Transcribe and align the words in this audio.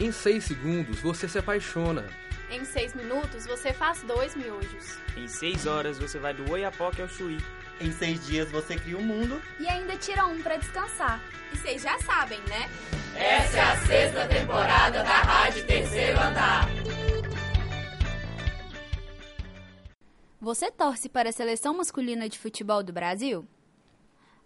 Em 0.00 0.10
6 0.10 0.44
segundos 0.44 0.98
você 1.00 1.28
se 1.28 1.38
apaixona. 1.38 2.06
Em 2.50 2.64
6 2.64 2.94
minutos 2.94 3.44
você 3.44 3.70
faz 3.70 4.02
dois 4.02 4.34
miojos. 4.34 4.96
Em 5.14 5.28
6 5.28 5.66
horas 5.66 5.98
você 5.98 6.18
vai 6.18 6.32
do 6.32 6.50
Oiapoque 6.50 7.02
ao 7.02 7.08
Chuí. 7.08 7.36
Em 7.78 7.92
seis 7.92 8.26
dias 8.26 8.50
você 8.50 8.76
cria 8.76 8.96
o 8.96 9.00
um 9.00 9.04
mundo. 9.04 9.40
E 9.58 9.66
ainda 9.66 9.96
tira 9.96 10.26
um 10.26 10.42
para 10.42 10.56
descansar. 10.56 11.18
E 11.50 11.56
vocês 11.56 11.82
já 11.82 11.98
sabem, 12.00 12.38
né? 12.40 12.68
Essa 13.14 13.56
é 13.56 13.60
a 13.60 13.76
sexta 13.86 14.28
temporada 14.28 15.02
da 15.02 15.16
Rádio 15.22 15.66
Terceiro 15.66 16.20
Andar. 16.20 16.68
Você 20.38 20.70
torce 20.70 21.08
para 21.08 21.30
a 21.30 21.32
seleção 21.32 21.74
masculina 21.74 22.28
de 22.28 22.38
futebol 22.38 22.82
do 22.82 22.92
Brasil? 22.92 23.46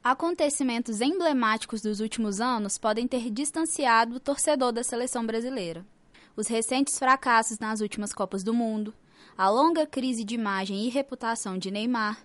Acontecimentos 0.05 1.01
emblemáticos 1.01 1.81
dos 1.81 1.99
últimos 1.99 2.39
anos 2.39 2.77
podem 2.77 3.09
ter 3.09 3.31
distanciado 3.31 4.17
o 4.17 4.21
torcedor 4.21 4.71
da 4.71 4.85
seleção 4.85 5.25
brasileira. 5.25 5.83
Os 6.37 6.47
recentes 6.47 6.99
fracassos 6.99 7.59
nas 7.59 7.81
últimas 7.81 8.13
Copas 8.13 8.45
do 8.45 8.53
Mundo, 8.53 8.93
a 9.35 9.49
longa 9.49 9.87
crise 9.87 10.23
de 10.23 10.35
imagem 10.35 10.85
e 10.85 10.91
reputação 10.91 11.57
de 11.57 11.71
Neymar, 11.71 12.23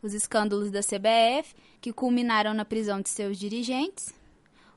os 0.00 0.14
escândalos 0.14 0.70
da 0.70 0.78
CBF, 0.78 1.52
que 1.80 1.92
culminaram 1.92 2.54
na 2.54 2.64
prisão 2.64 3.00
de 3.00 3.08
seus 3.08 3.36
dirigentes, 3.36 4.14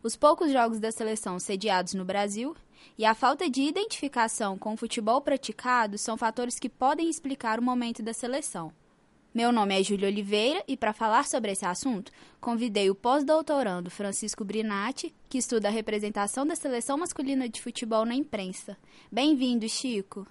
os 0.02 0.16
poucos 0.16 0.52
jogos 0.52 0.80
da 0.80 0.92
seleção 0.92 1.40
sediados 1.40 1.94
no 1.94 2.04
Brasil 2.04 2.56
e 2.98 3.06
a 3.06 3.14
falta 3.14 3.48
de 3.48 3.62
identificação 3.62 4.58
com 4.58 4.74
o 4.74 4.78
futebol 4.78 5.22
praticado 5.22 6.00
são 6.00 6.18
fatores 6.18 6.58
que 6.58 6.68
podem 6.68 7.12
explicar 7.12 7.60
o 7.60 7.64
momento 7.64 8.02
da 8.02 8.12
seleção. 8.12 8.74
Meu 9.32 9.52
nome 9.52 9.80
é 9.80 9.84
Júlia 9.84 10.08
Oliveira 10.08 10.64
e 10.68 10.76
para 10.76 10.92
falar 10.92 11.24
sobre 11.24 11.52
esse 11.52 11.64
assunto, 11.64 12.12
convidei 12.42 12.90
o 12.90 12.96
pós-doutorando 12.96 13.92
Francisco 13.92 14.44
Brinatti, 14.44 15.14
que 15.30 15.38
estuda 15.38 15.68
a 15.68 15.72
representação 15.72 16.48
da 16.48 16.56
seleção 16.56 16.98
masculina 16.98 17.48
de 17.48 17.62
futebol 17.62 18.06
na 18.06 18.16
imprensa. 18.16 18.76
Bem-vindo, 19.12 19.70
Chico. 19.70 20.26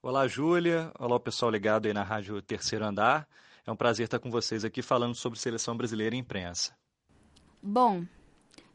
Olá, 0.00 0.28
Júlia. 0.28 0.92
Olá, 1.00 1.16
o 1.16 1.20
pessoal 1.20 1.50
ligado 1.50 1.86
aí 1.86 1.92
na 1.92 2.04
Rádio 2.04 2.40
Terceiro 2.40 2.84
Andar. 2.84 3.26
É 3.66 3.72
um 3.72 3.76
prazer 3.76 4.04
estar 4.04 4.20
com 4.20 4.30
vocês 4.30 4.64
aqui 4.64 4.82
falando 4.82 5.16
sobre 5.16 5.36
seleção 5.36 5.76
brasileira 5.76 6.14
e 6.14 6.18
imprensa. 6.20 6.72
Bom, 7.60 8.06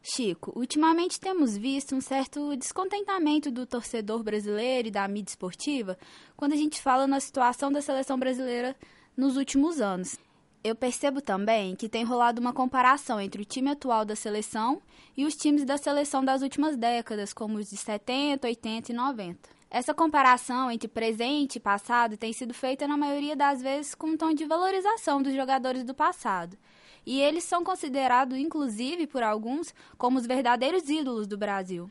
Chico, 0.02 0.52
ultimamente 0.54 1.18
temos 1.18 1.56
visto 1.56 1.94
um 1.94 2.00
certo 2.02 2.54
descontentamento 2.54 3.50
do 3.50 3.64
torcedor 3.64 4.22
brasileiro 4.22 4.88
e 4.88 4.90
da 4.90 5.08
mídia 5.08 5.30
esportiva 5.30 5.96
quando 6.36 6.52
a 6.52 6.56
gente 6.56 6.82
fala 6.82 7.06
na 7.06 7.18
situação 7.18 7.72
da 7.72 7.80
seleção 7.80 8.18
brasileira 8.18 8.76
nos 9.16 9.36
últimos 9.36 9.80
anos. 9.80 10.16
Eu 10.62 10.74
percebo 10.74 11.20
também 11.20 11.76
que 11.76 11.90
tem 11.90 12.04
rolado 12.04 12.40
uma 12.40 12.52
comparação 12.52 13.20
entre 13.20 13.42
o 13.42 13.44
time 13.44 13.70
atual 13.70 14.04
da 14.04 14.16
seleção 14.16 14.80
e 15.14 15.26
os 15.26 15.36
times 15.36 15.64
da 15.64 15.76
seleção 15.76 16.24
das 16.24 16.40
últimas 16.40 16.74
décadas, 16.74 17.34
como 17.34 17.58
os 17.58 17.68
de 17.68 17.76
70, 17.76 18.46
80 18.46 18.90
e 18.90 18.94
90. 18.94 19.50
Essa 19.70 19.92
comparação 19.92 20.70
entre 20.70 20.88
presente 20.88 21.56
e 21.56 21.60
passado 21.60 22.16
tem 22.16 22.32
sido 22.32 22.54
feita 22.54 22.88
na 22.88 22.96
maioria 22.96 23.36
das 23.36 23.60
vezes 23.60 23.94
com 23.94 24.06
um 24.06 24.16
tom 24.16 24.32
de 24.32 24.46
valorização 24.46 25.20
dos 25.20 25.34
jogadores 25.34 25.84
do 25.84 25.92
passado. 25.92 26.56
E 27.04 27.20
eles 27.20 27.44
são 27.44 27.62
considerados, 27.62 28.38
inclusive 28.38 29.06
por 29.06 29.22
alguns, 29.22 29.74
como 29.98 30.16
os 30.16 30.26
verdadeiros 30.26 30.88
ídolos 30.88 31.26
do 31.26 31.36
Brasil. 31.36 31.90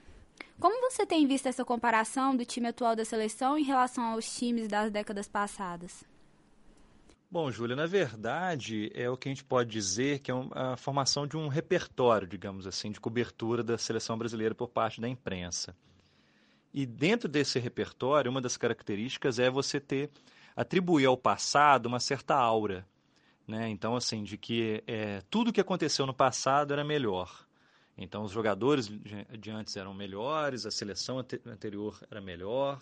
Como 0.59 0.89
você 0.89 1.05
tem 1.05 1.27
visto 1.27 1.47
essa 1.47 1.63
comparação 1.63 2.35
do 2.35 2.45
time 2.45 2.69
atual 2.69 2.95
da 2.95 3.05
seleção 3.05 3.57
em 3.57 3.63
relação 3.63 4.03
aos 4.05 4.33
times 4.33 4.67
das 4.67 4.89
décadas 4.89 5.27
passadas? 5.27 6.03
Bom, 7.33 7.49
Júlia, 7.49 7.75
na 7.75 7.87
verdade, 7.87 8.91
é 8.93 9.09
o 9.09 9.17
que 9.17 9.27
a 9.27 9.31
gente 9.31 9.43
pode 9.43 9.67
dizer 9.67 10.19
que 10.19 10.29
é 10.29 10.35
a 10.51 10.77
formação 10.77 11.25
de 11.25 11.35
um 11.35 11.47
repertório, 11.47 12.27
digamos 12.27 12.67
assim, 12.67 12.91
de 12.91 12.99
cobertura 12.99 13.63
da 13.63 13.75
seleção 13.75 14.15
brasileira 14.15 14.53
por 14.53 14.67
parte 14.67 15.01
da 15.01 15.09
imprensa. 15.09 15.75
E 16.71 16.85
dentro 16.85 17.27
desse 17.27 17.57
repertório, 17.57 18.29
uma 18.29 18.39
das 18.39 18.55
características 18.55 19.39
é 19.39 19.49
você 19.49 19.79
ter 19.79 20.11
atribuir 20.55 21.07
ao 21.07 21.17
passado 21.17 21.87
uma 21.87 21.99
certa 21.99 22.35
aura, 22.35 22.85
né? 23.47 23.67
Então, 23.67 23.95
assim, 23.95 24.21
de 24.21 24.37
que 24.37 24.83
é, 24.85 25.23
tudo 25.27 25.51
que 25.51 25.59
aconteceu 25.59 26.05
no 26.05 26.13
passado 26.13 26.71
era 26.71 26.83
melhor. 26.83 27.47
Então, 27.97 28.21
os 28.25 28.31
jogadores 28.31 28.87
de 28.87 29.49
antes 29.49 29.75
eram 29.75 29.91
melhores, 29.91 30.67
a 30.67 30.71
seleção 30.71 31.17
anterior 31.17 31.99
era 32.11 32.21
melhor, 32.21 32.79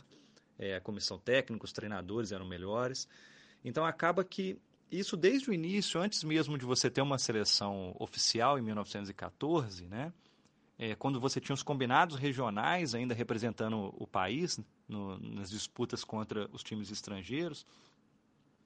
é, 0.59 0.75
a 0.75 0.81
comissão 0.81 1.17
técnica, 1.17 1.63
os 1.63 1.71
treinadores 1.71 2.33
eram 2.33 2.45
melhores. 2.45 3.07
Então, 3.63 3.85
acaba 3.85 4.23
que 4.23 4.57
isso 4.91 5.15
desde 5.15 5.49
o 5.49 5.53
início, 5.53 6.01
antes 6.01 6.23
mesmo 6.23 6.57
de 6.57 6.65
você 6.65 6.89
ter 6.89 7.01
uma 7.01 7.17
seleção 7.17 7.95
oficial 7.99 8.59
em 8.59 8.61
1914, 8.61 9.87
né? 9.87 10.11
é, 10.81 10.95
quando 10.95 11.19
você 11.19 11.39
tinha 11.39 11.53
os 11.53 11.61
combinados 11.61 12.15
regionais 12.15 12.95
ainda 12.95 13.13
representando 13.13 13.93
o 13.99 14.07
país 14.07 14.59
no, 14.87 15.15
nas 15.19 15.51
disputas 15.51 16.03
contra 16.03 16.49
os 16.51 16.63
times 16.63 16.89
estrangeiros, 16.89 17.67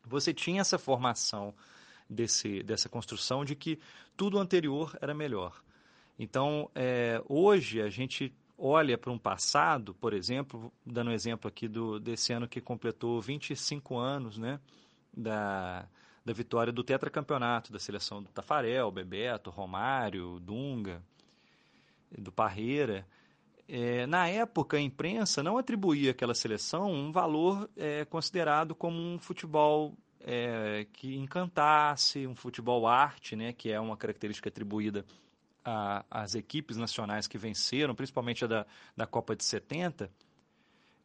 você 0.02 0.34
tinha 0.34 0.62
essa 0.62 0.78
formação 0.78 1.54
desse, 2.10 2.64
dessa 2.64 2.88
construção 2.88 3.44
de 3.44 3.54
que 3.54 3.78
tudo 4.16 4.40
anterior 4.40 4.98
era 5.02 5.14
melhor. 5.14 5.62
Então, 6.18 6.72
é, 6.74 7.22
hoje 7.28 7.82
a 7.82 7.90
gente 7.90 8.34
olha 8.58 8.98
para 8.98 9.12
um 9.12 9.20
passado, 9.20 9.94
por 9.94 10.14
exemplo, 10.14 10.72
dando 10.86 11.10
um 11.10 11.14
exemplo 11.14 11.50
aqui 11.50 11.68
do, 11.68 12.00
desse 12.00 12.32
ano 12.32 12.48
que 12.48 12.62
completou 12.62 13.20
25 13.20 13.98
anos 13.98 14.38
né, 14.38 14.58
da, 15.16 15.88
da 16.24 16.34
vitória 16.34 16.74
do 16.74 16.84
tetracampeonato 16.84 17.72
da 17.72 17.80
seleção 17.80 18.22
do 18.22 18.30
Tafarel, 18.30 18.92
Bebeto, 18.92 19.50
Romário, 19.50 20.40
Dunga, 20.40 21.02
do 22.18 22.32
Parreira, 22.32 23.06
é, 23.68 24.06
na 24.06 24.28
época 24.28 24.78
a 24.78 24.82
imprensa 24.82 25.42
não 25.42 25.58
atribuía 25.58 26.12
àquela 26.12 26.36
seleção 26.36 26.92
um 26.92 27.12
valor 27.12 27.70
é, 27.76 28.06
considerado 28.06 28.76
como 28.76 29.00
um 29.00 29.18
futebol 29.18 29.98
é, 30.20 30.86
que 30.94 31.16
encantasse, 31.16 32.28
um 32.28 32.36
futebol 32.36 32.88
arte, 32.88 33.36
né, 33.36 33.54
que 33.54 33.72
é 33.72 33.80
uma 33.80 33.98
característica 33.98 34.50
atribuída 34.50 35.06
às 36.12 36.36
equipes 36.36 36.78
nacionais 36.78 37.28
que 37.28 37.40
venceram, 37.40 37.96
principalmente 37.96 38.44
a 38.46 38.48
da, 38.48 38.66
da 38.96 39.08
Copa 39.08 39.36
de 39.36 39.44
70, 39.44 40.12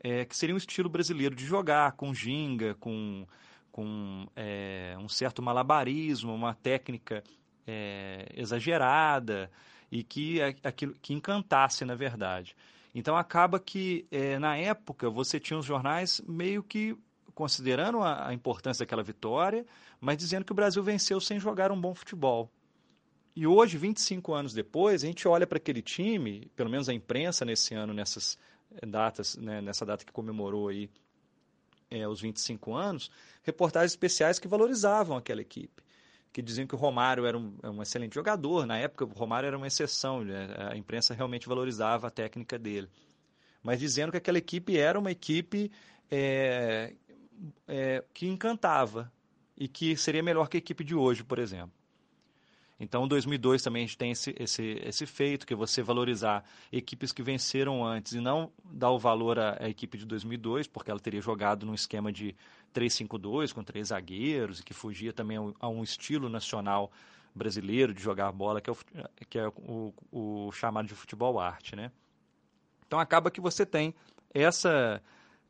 é, 0.02 0.26
que 0.26 0.36
seria 0.36 0.54
um 0.54 0.58
estilo 0.58 0.90
brasileiro 0.90 1.34
de 1.34 1.46
jogar, 1.46 1.92
com 1.92 2.12
ginga, 2.12 2.74
com, 2.74 3.26
com 3.70 4.26
é, 4.36 4.96
um 4.98 5.08
certo 5.08 5.42
malabarismo, 5.42 6.34
uma 6.34 6.54
técnica 6.54 7.22
é, 7.66 8.26
exagerada, 8.34 9.50
e 9.90 10.02
que 10.02 10.40
aquilo 10.62 10.94
que 11.00 11.12
encantasse 11.12 11.84
na 11.84 11.94
verdade. 11.94 12.56
Então 12.94 13.16
acaba 13.16 13.58
que 13.58 14.06
é, 14.10 14.38
na 14.38 14.56
época 14.56 15.08
você 15.10 15.38
tinha 15.38 15.58
os 15.58 15.66
jornais 15.66 16.20
meio 16.26 16.62
que 16.62 16.96
considerando 17.34 18.00
a, 18.00 18.28
a, 18.28 18.34
importância 18.34 18.84
daquela 18.84 19.02
vitória, 19.02 19.64
mas 20.00 20.18
dizendo 20.18 20.44
que 20.44 20.52
o 20.52 20.54
Brasil 20.54 20.82
venceu 20.82 21.20
sem 21.20 21.40
jogar 21.40 21.72
um 21.72 21.80
bom 21.80 21.94
futebol. 21.94 22.50
E 23.34 23.46
hoje, 23.46 23.78
25 23.78 24.34
anos 24.34 24.52
depois, 24.52 25.02
a 25.02 25.06
gente 25.06 25.26
olha 25.26 25.46
para 25.46 25.56
aquele 25.56 25.80
time, 25.80 26.50
pelo 26.56 26.68
menos 26.68 26.88
a 26.88 26.92
imprensa 26.92 27.44
nesse 27.44 27.74
ano, 27.74 27.94
nessas 27.94 28.36
datas, 28.86 29.36
né, 29.36 29.60
nessa 29.60 29.86
data 29.86 30.04
que 30.04 30.12
comemorou 30.12 30.68
aí 30.68 30.90
é, 31.90 32.06
os 32.06 32.20
25 32.20 32.74
anos, 32.74 33.10
reportagens 33.42 33.92
especiais 33.92 34.38
que 34.38 34.48
valorizavam 34.48 35.16
aquela 35.16 35.40
equipe 35.40 35.82
que 36.32 36.40
diziam 36.40 36.66
que 36.66 36.74
o 36.74 36.78
Romário 36.78 37.26
era 37.26 37.36
um, 37.36 37.56
é 37.62 37.68
um, 37.68 37.82
excelente 37.82 38.14
jogador. 38.14 38.66
Na 38.66 38.78
época, 38.78 39.04
o 39.04 39.08
Romário 39.08 39.46
era 39.48 39.56
uma 39.56 39.66
exceção, 39.66 40.24
né? 40.24 40.54
a 40.70 40.76
imprensa 40.76 41.12
realmente 41.12 41.48
valorizava 41.48 42.06
a 42.06 42.10
técnica 42.10 42.58
dele. 42.58 42.88
Mas 43.62 43.80
dizendo 43.80 44.12
que 44.12 44.16
aquela 44.16 44.38
equipe 44.38 44.76
era 44.78 44.98
uma 44.98 45.10
equipe 45.10 45.70
é, 46.10 46.94
é, 47.66 48.04
que 48.14 48.26
encantava 48.26 49.12
e 49.56 49.68
que 49.68 49.96
seria 49.96 50.22
melhor 50.22 50.48
que 50.48 50.56
a 50.56 50.58
equipe 50.58 50.84
de 50.84 50.94
hoje, 50.94 51.24
por 51.24 51.38
exemplo. 51.38 51.72
Então, 52.80 53.04
em 53.04 53.08
2002 53.08 53.62
também 53.62 53.84
a 53.84 53.86
gente 53.86 53.98
tem 53.98 54.10
esse, 54.10 54.34
esse, 54.38 54.80
esse 54.82 55.04
feito, 55.04 55.46
que 55.46 55.52
é 55.52 55.56
você 55.56 55.82
valorizar 55.82 56.42
equipes 56.72 57.12
que 57.12 57.22
venceram 57.22 57.84
antes 57.84 58.14
e 58.14 58.20
não 58.20 58.50
dar 58.64 58.90
o 58.90 58.98
valor 58.98 59.38
à, 59.38 59.62
à 59.62 59.68
equipe 59.68 59.98
de 59.98 60.06
2002, 60.06 60.66
porque 60.66 60.90
ela 60.90 60.98
teria 60.98 61.20
jogado 61.20 61.66
num 61.66 61.74
esquema 61.74 62.10
de 62.10 62.34
3-5-2 62.74 63.52
com 63.52 63.62
três 63.62 63.88
zagueiros 63.88 64.60
e 64.60 64.64
que 64.64 64.72
fugia 64.72 65.12
também 65.12 65.36
a 65.60 65.68
um 65.68 65.82
estilo 65.82 66.30
nacional 66.30 66.90
brasileiro 67.34 67.92
de 67.92 68.02
jogar 68.02 68.32
bola, 68.32 68.62
que 68.62 68.70
é 68.70 68.72
o, 68.72 68.76
que 69.28 69.38
é 69.38 69.46
o, 69.48 69.92
o 70.10 70.50
chamado 70.52 70.88
de 70.88 70.94
futebol 70.94 71.38
arte, 71.38 71.76
né? 71.76 71.92
Então 72.86 72.98
acaba 72.98 73.30
que 73.30 73.42
você 73.42 73.66
tem 73.66 73.94
essa 74.32 75.02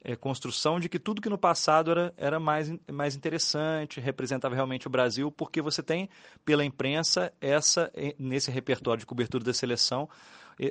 é, 0.02 0.16
construção 0.16 0.80
de 0.80 0.88
que 0.88 0.98
tudo 0.98 1.20
que 1.20 1.28
no 1.28 1.38
passado 1.38 1.90
era, 1.90 2.14
era 2.16 2.40
mais, 2.40 2.72
mais 2.90 3.14
interessante, 3.14 4.00
representava 4.00 4.54
realmente 4.54 4.86
o 4.86 4.90
Brasil, 4.90 5.30
porque 5.30 5.60
você 5.60 5.82
tem, 5.82 6.08
pela 6.44 6.64
imprensa, 6.64 7.32
essa 7.40 7.92
nesse 8.18 8.50
repertório 8.50 9.00
de 9.00 9.06
cobertura 9.06 9.44
da 9.44 9.52
seleção, 9.52 10.08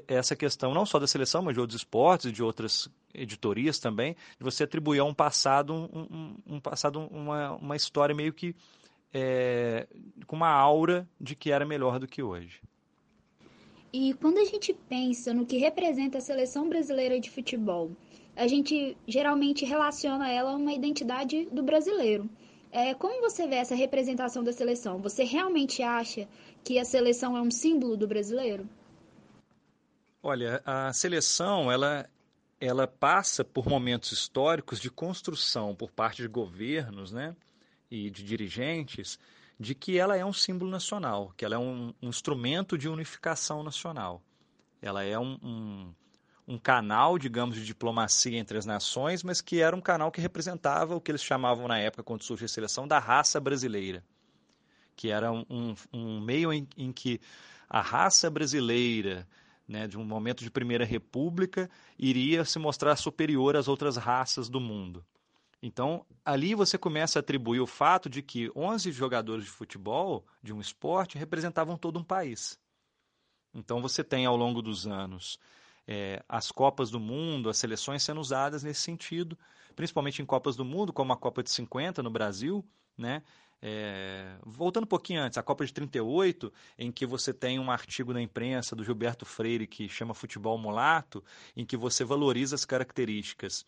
essa 0.08 0.36
questão 0.36 0.74
não 0.74 0.86
só 0.86 1.00
da 1.00 1.08
seleção, 1.08 1.42
mas 1.42 1.54
de 1.54 1.60
outros 1.60 1.80
esportes 1.80 2.28
e 2.28 2.32
de 2.32 2.44
outras 2.44 2.88
editorias 3.14 3.80
também, 3.80 4.16
de 4.38 4.44
você 4.44 4.64
atribuir 4.64 5.00
a 5.00 5.04
um 5.04 5.14
passado, 5.14 5.74
um, 5.74 6.36
um 6.46 6.60
passado 6.60 7.00
uma, 7.00 7.54
uma 7.54 7.76
história 7.76 8.14
meio 8.14 8.32
que 8.32 8.56
é, 9.12 9.88
com 10.28 10.36
uma 10.36 10.50
aura 10.50 11.08
de 11.20 11.36
que 11.36 11.52
era 11.52 11.66
melhor 11.66 12.00
do 12.00 12.08
que 12.08 12.22
hoje. 12.22 12.62
E 13.92 14.14
quando 14.16 14.38
a 14.38 14.46
gente 14.46 14.72
pensa 14.88 15.34
no 15.34 15.48
que 15.48 15.58
representa 15.58 16.20
a 16.20 16.22
seleção 16.22 16.70
brasileira 16.70 17.20
de 17.20 17.32
futebol, 17.32 17.92
a 18.40 18.48
gente 18.48 18.96
geralmente 19.06 19.66
relaciona 19.66 20.32
ela 20.32 20.52
a 20.52 20.56
uma 20.56 20.72
identidade 20.72 21.46
do 21.52 21.62
brasileiro. 21.62 22.30
É, 22.72 22.94
como 22.94 23.20
você 23.20 23.46
vê 23.46 23.56
essa 23.56 23.76
representação 23.76 24.44
da 24.44 24.54
seleção? 24.54 25.02
Você 25.02 25.26
realmente 25.26 25.84
acha 25.84 26.26
que 26.64 26.80
a 26.80 26.86
seleção 26.86 27.36
é 27.36 27.42
um 27.42 27.52
símbolo 27.52 27.98
do 27.98 28.08
brasileiro? 28.08 28.68
Olha, 30.24 30.62
a 30.66 30.94
seleção 30.94 31.70
ela 31.72 32.10
ela 32.62 32.86
passa 32.86 33.44
por 33.44 33.68
momentos 33.70 34.12
históricos 34.12 34.80
de 34.80 34.90
construção 34.90 35.74
por 35.74 35.92
parte 35.92 36.22
de 36.22 36.28
governos, 36.28 37.12
né, 37.14 37.34
e 37.90 38.10
de 38.10 38.22
dirigentes, 38.22 39.18
de 39.58 39.74
que 39.74 39.98
ela 39.98 40.18
é 40.18 40.26
um 40.26 40.34
símbolo 40.34 40.70
nacional, 40.70 41.34
que 41.38 41.46
ela 41.46 41.56
é 41.56 41.58
um, 41.58 41.94
um 42.02 42.10
instrumento 42.10 42.78
de 42.78 42.90
unificação 42.90 43.64
nacional. 43.64 44.22
Ela 44.82 45.04
é 45.04 45.18
um, 45.18 45.38
um, 45.42 45.94
um, 46.50 46.58
canal, 46.58 47.18
digamos, 47.18 47.56
de 47.56 47.66
diplomacia 47.66 48.38
entre 48.38 48.58
as 48.58 48.66
nações, 48.66 49.24
mas 49.24 49.40
que 49.40 49.62
era 49.62 49.76
um 49.76 49.82
canal 49.82 50.12
que 50.12 50.20
representava 50.20 50.96
o 50.96 51.02
que 51.02 51.12
eles 51.12 51.24
chamavam 51.24 51.68
na 51.68 51.78
época, 51.78 52.04
quando 52.04 52.24
surgiu 52.24 52.46
a 52.46 52.50
seleção, 52.50 52.88
da 52.88 52.98
raça 53.00 53.40
brasileira, 53.40 54.04
que 54.96 55.10
era 55.10 55.32
um, 55.32 55.76
um 55.94 56.20
meio 56.20 56.52
em, 56.52 56.68
em 56.76 56.92
que 56.92 57.22
a 57.70 57.82
raça 57.82 58.30
brasileira 58.30 59.28
né, 59.70 59.88
de 59.88 59.98
um 59.98 60.04
momento 60.04 60.44
de 60.44 60.50
Primeira 60.50 60.84
República, 60.84 61.70
iria 61.98 62.44
se 62.44 62.58
mostrar 62.58 62.96
superior 62.96 63.56
às 63.56 63.68
outras 63.68 63.96
raças 63.96 64.50
do 64.50 64.60
mundo. 64.60 65.06
Então, 65.62 66.04
ali 66.26 66.56
você 66.56 66.78
começa 66.78 67.20
a 67.20 67.22
atribuir 67.22 67.60
o 67.60 67.68
fato 67.68 68.10
de 68.10 68.24
que 68.24 68.52
11 68.56 68.92
jogadores 68.92 69.44
de 69.44 69.52
futebol 69.52 70.26
de 70.42 70.52
um 70.52 70.60
esporte 70.60 71.18
representavam 71.20 71.78
todo 71.78 72.00
um 72.00 72.04
país. 72.04 72.58
Então, 73.54 73.80
você 73.82 74.04
tem 74.04 74.26
ao 74.26 74.36
longo 74.36 74.62
dos 74.62 74.88
anos 74.88 75.38
é, 75.92 76.24
as 76.30 76.52
Copas 76.52 76.92
do 76.92 77.00
Mundo, 77.00 77.50
as 77.50 77.58
seleções 77.58 78.04
sendo 78.04 78.22
usadas 78.22 78.62
nesse 78.62 78.82
sentido, 78.82 79.36
principalmente 79.76 80.22
em 80.22 80.26
Copas 80.26 80.56
do 80.56 80.64
Mundo, 80.64 80.94
como 80.94 81.12
a 81.12 81.18
Copa 81.18 81.42
de 81.42 81.50
50 81.50 82.04
no 82.04 82.12
Brasil, 82.12 82.64
né? 82.96 83.24
É, 83.60 84.38
voltando 84.46 84.84
um 84.84 84.88
pouquinho 84.88 85.20
antes, 85.20 85.40
a 85.40 85.44
Copa 85.44 85.66
de 85.66 85.74
38, 85.74 86.54
em 86.78 86.92
que 86.92 87.08
você 87.08 87.34
tem 87.34 87.58
um 87.58 87.72
artigo 87.72 88.14
na 88.14 88.22
imprensa 88.22 88.76
do 88.76 88.84
Gilberto 88.84 89.26
Freire 89.26 89.66
que 89.66 89.90
chama 89.90 90.14
Futebol 90.14 90.60
Mulato, 90.60 91.24
em 91.58 91.66
que 91.66 91.76
você 91.76 92.04
valoriza 92.04 92.54
as 92.54 92.66
características 92.66 93.66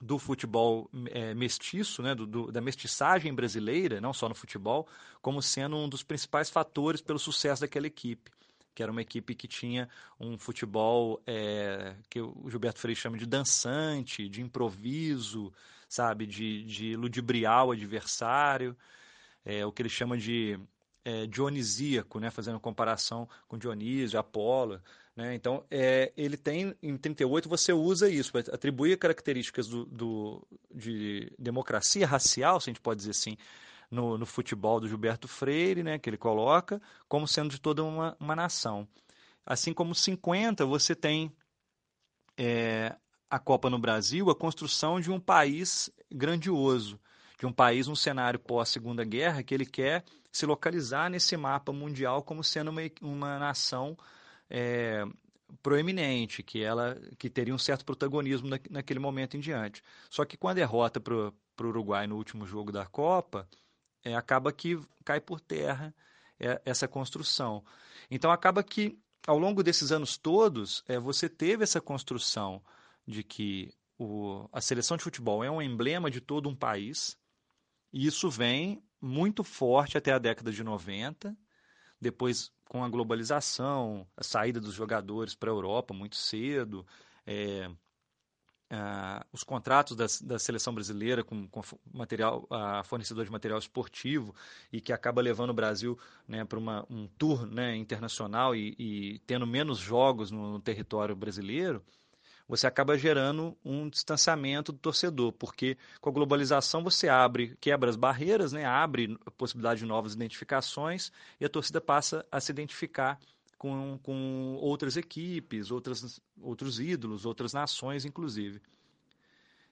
do 0.00 0.20
futebol 0.20 0.88
é, 1.10 1.34
mestiço, 1.34 2.00
né, 2.00 2.14
do, 2.14 2.26
do, 2.26 2.52
da 2.52 2.60
mestiçagem 2.60 3.34
brasileira, 3.34 4.00
não 4.00 4.12
só 4.12 4.28
no 4.28 4.34
futebol, 4.36 4.86
como 5.20 5.42
sendo 5.42 5.76
um 5.76 5.88
dos 5.88 6.04
principais 6.04 6.48
fatores 6.48 7.00
pelo 7.00 7.18
sucesso 7.18 7.62
daquela 7.62 7.88
equipe 7.88 8.30
que 8.74 8.82
era 8.82 8.90
uma 8.90 9.02
equipe 9.02 9.34
que 9.34 9.46
tinha 9.46 9.88
um 10.18 10.36
futebol 10.36 11.22
é, 11.26 11.94
que 12.10 12.20
o 12.20 12.48
Gilberto 12.48 12.80
Freire 12.80 12.98
chama 12.98 13.16
de 13.16 13.26
dançante, 13.26 14.28
de 14.28 14.42
improviso, 14.42 15.52
sabe, 15.88 16.26
de, 16.26 16.64
de 16.64 16.96
ludibriar 16.96 17.66
o 17.66 17.72
adversário, 17.72 18.76
é, 19.44 19.64
o 19.64 19.70
que 19.70 19.82
ele 19.82 19.88
chama 19.88 20.16
de 20.16 20.58
é, 21.04 21.26
dionisíaco, 21.26 22.18
né, 22.18 22.30
fazendo 22.30 22.58
comparação 22.58 23.28
com 23.46 23.58
Dionísio, 23.58 24.18
Apolo. 24.18 24.80
Né? 25.14 25.34
Então, 25.34 25.64
é, 25.70 26.12
ele 26.16 26.36
tem, 26.36 26.74
em 26.82 26.96
38, 26.96 27.48
você 27.48 27.72
usa 27.72 28.08
isso, 28.08 28.36
atribuir 28.36 28.98
características 28.98 29.68
do, 29.68 29.84
do, 29.84 30.46
de 30.74 31.30
democracia 31.38 32.06
racial, 32.06 32.60
se 32.60 32.70
a 32.70 32.72
gente 32.72 32.80
pode 32.80 32.98
dizer 32.98 33.10
assim, 33.10 33.36
no, 33.90 34.18
no, 34.18 34.26
futebol 34.26 34.80
do 34.80 34.88
Gilberto 34.88 35.28
Freire, 35.28 35.82
né, 35.82 35.98
que 35.98 36.08
ele 36.08 36.16
coloca, 36.16 36.80
como 37.08 37.26
sendo 37.28 37.50
de 37.50 37.60
toda 37.60 37.82
uma, 37.82 38.16
uma 38.18 38.34
nação. 38.36 38.88
Assim 39.46 39.72
como 39.72 39.94
50, 39.94 40.64
você 40.64 40.94
tem 40.94 41.32
é, 42.36 42.94
a 43.30 43.38
Copa 43.38 43.68
no 43.68 43.78
Brasil, 43.78 44.30
a 44.30 44.34
construção 44.34 45.00
de 45.00 45.10
um 45.10 45.20
país 45.20 45.90
grandioso, 46.10 47.00
de 47.38 47.46
um 47.46 47.52
país, 47.52 47.88
um 47.88 47.94
cenário 47.94 48.38
pós-segunda 48.38 49.04
guerra, 49.04 49.42
que 49.42 49.54
ele 49.54 49.66
quer 49.66 50.04
se 50.32 50.46
localizar 50.46 51.10
nesse 51.10 51.36
mapa 51.36 51.72
mundial 51.72 52.22
como 52.22 52.42
sendo 52.42 52.70
uma, 52.70 52.82
uma 53.02 53.38
nação 53.38 53.96
é, 54.48 55.04
proeminente, 55.62 56.42
que 56.42 56.62
ela 56.62 57.00
que 57.18 57.30
teria 57.30 57.54
um 57.54 57.58
certo 57.58 57.84
protagonismo 57.84 58.48
na, 58.48 58.58
naquele 58.70 58.98
momento 58.98 59.36
em 59.36 59.40
diante. 59.40 59.82
Só 60.10 60.24
que 60.24 60.36
com 60.36 60.48
a 60.48 60.54
derrota 60.54 61.00
para 61.00 61.14
o 61.14 61.32
Uruguai 61.60 62.06
no 62.06 62.16
último 62.16 62.46
jogo 62.46 62.72
da 62.72 62.86
Copa, 62.86 63.48
é, 64.04 64.14
acaba 64.14 64.52
que 64.52 64.78
cai 65.04 65.20
por 65.20 65.40
terra 65.40 65.94
é, 66.38 66.60
essa 66.64 66.86
construção. 66.86 67.64
Então 68.10 68.30
acaba 68.30 68.62
que 68.62 68.98
ao 69.26 69.38
longo 69.38 69.62
desses 69.62 69.90
anos 69.90 70.16
todos 70.16 70.84
é, 70.86 70.98
você 70.98 71.28
teve 71.28 71.64
essa 71.64 71.80
construção 71.80 72.62
de 73.06 73.22
que 73.22 73.72
o, 73.98 74.48
a 74.52 74.60
seleção 74.60 74.96
de 74.96 75.04
futebol 75.04 75.42
é 75.42 75.50
um 75.50 75.62
emblema 75.62 76.10
de 76.10 76.20
todo 76.20 76.48
um 76.48 76.54
país 76.54 77.18
e 77.92 78.06
isso 78.06 78.28
vem 78.28 78.82
muito 79.00 79.44
forte 79.44 79.96
até 79.96 80.12
a 80.12 80.18
década 80.18 80.50
de 80.50 80.64
90, 80.64 81.36
depois 82.00 82.50
com 82.68 82.82
a 82.82 82.88
globalização, 82.88 84.06
a 84.16 84.24
saída 84.24 84.60
dos 84.60 84.74
jogadores 84.74 85.34
para 85.34 85.50
a 85.50 85.54
Europa 85.54 85.94
muito 85.94 86.16
cedo, 86.16 86.86
é, 87.26 87.70
uh, 88.74 89.24
os 89.32 89.44
contratos 89.44 89.96
da, 89.96 90.38
seleção 90.38 90.74
brasileira 90.74 91.22
com, 91.22 91.46
com 91.48 91.62
material, 91.92 92.46
uh, 92.50 92.84
fornecedor 92.84 93.24
de 93.24 93.30
material 93.30 93.58
esportivo 93.58 94.34
e 94.72 94.80
que 94.80 94.92
acaba 94.92 95.22
levando 95.22 95.50
o 95.50 95.54
Brasil 95.54 95.98
né, 96.26 96.44
para 96.44 96.58
um 96.58 97.08
tour 97.16 97.46
né, 97.46 97.76
internacional 97.76 98.54
e, 98.54 98.74
e, 98.78 99.18
tendo 99.26 99.46
menos 99.46 99.78
jogos 99.78 100.30
no, 100.30 100.52
no 100.52 100.60
território 100.60 101.14
brasileiro, 101.14 101.82
você 102.46 102.66
acaba 102.66 102.98
gerando 102.98 103.56
um 103.64 103.88
distanciamento 103.88 104.70
do 104.70 104.78
torcedor, 104.78 105.32
porque 105.32 105.78
com 106.00 106.10
a 106.10 106.12
globalização 106.12 106.82
você 106.84 107.08
abre, 107.08 107.56
quebra 107.60 107.88
as 107.88 107.96
barreiras, 107.96 108.52
né, 108.52 108.66
abre 108.66 109.18
a 109.24 109.30
possibilidade 109.30 109.80
de 109.80 109.86
novas 109.86 110.12
identificações 110.12 111.10
e 111.40 111.44
a 111.44 111.48
torcida 111.48 111.80
passa 111.80 112.26
a 112.30 112.38
se 112.40 112.52
identificar 112.52 113.18
com, 113.64 113.98
com 114.02 114.58
outras 114.60 114.94
equipes, 114.94 115.70
outras, 115.70 116.20
outros 116.38 116.78
ídolos, 116.78 117.24
outras 117.24 117.54
nações, 117.54 118.04
inclusive. 118.04 118.60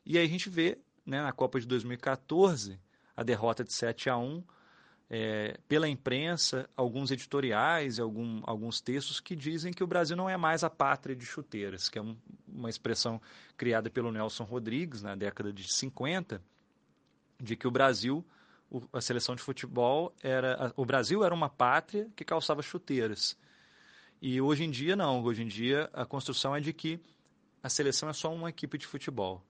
E 0.02 0.16
aí 0.16 0.24
a 0.24 0.28
gente 0.28 0.48
vê, 0.48 0.78
né, 1.04 1.20
na 1.20 1.30
Copa 1.30 1.60
de 1.60 1.66
2014, 1.66 2.80
a 3.14 3.22
derrota 3.22 3.62
de 3.62 3.70
7 3.70 4.08
a 4.08 4.16
1 4.16 4.42
é, 5.10 5.58
pela 5.68 5.86
imprensa, 5.86 6.66
alguns 6.74 7.10
editoriais, 7.10 8.00
algum, 8.00 8.40
alguns 8.44 8.80
textos 8.80 9.20
que 9.20 9.36
dizem 9.36 9.74
que 9.74 9.84
o 9.84 9.86
Brasil 9.86 10.16
não 10.16 10.26
é 10.26 10.38
mais 10.38 10.64
a 10.64 10.70
pátria 10.70 11.14
de 11.14 11.26
chuteiras, 11.26 11.90
que 11.90 11.98
é 11.98 12.02
um, 12.02 12.16
uma 12.48 12.70
expressão 12.70 13.20
criada 13.58 13.90
pelo 13.90 14.10
Nelson 14.10 14.44
Rodrigues 14.44 15.02
na 15.02 15.14
década 15.14 15.52
de 15.52 15.70
50, 15.70 16.42
de 17.38 17.56
que 17.56 17.68
o 17.68 17.70
Brasil, 17.70 18.24
a 18.90 19.02
seleção 19.02 19.36
de 19.36 19.42
futebol, 19.42 20.14
era 20.22 20.72
o 20.78 20.86
Brasil 20.86 21.22
era 21.22 21.34
uma 21.34 21.50
pátria 21.50 22.08
que 22.16 22.24
calçava 22.24 22.62
chuteiras. 22.62 23.36
E 24.24 24.40
hoje 24.40 24.62
em 24.62 24.70
dia, 24.70 24.94
não. 24.94 25.20
Hoje 25.24 25.42
em 25.42 25.48
dia, 25.48 25.90
a 25.92 26.06
construção 26.06 26.54
é 26.54 26.60
de 26.60 26.72
que 26.72 27.00
a 27.60 27.68
seleção 27.68 28.08
é 28.08 28.12
só 28.12 28.32
uma 28.32 28.50
equipe 28.50 28.78
de 28.78 28.86
futebol. 28.86 29.42